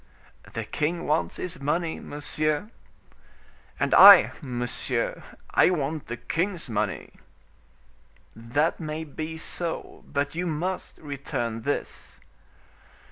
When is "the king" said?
0.53-1.05